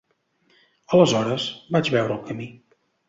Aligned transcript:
Aleshores, 0.97 1.45
vaig 1.77 1.93
veure 1.97 2.17
el 2.17 2.25
camí. 2.31 2.49